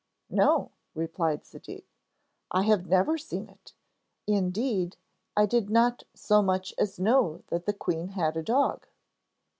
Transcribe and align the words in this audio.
'No,' 0.31 0.71
replied 0.95 1.45
Zadig, 1.45 1.85
'I 2.49 2.63
have 2.63 2.87
never 2.87 3.19
seen 3.19 3.47
it. 3.49 3.73
Indeed, 4.25 4.97
I 5.37 5.45
did 5.45 5.69
not 5.69 6.01
so 6.15 6.41
much 6.41 6.73
as 6.79 6.97
know 6.99 7.43
that 7.49 7.67
the 7.67 7.73
queen 7.73 8.07
had 8.07 8.35
a 8.35 8.41
dog.' 8.41 8.87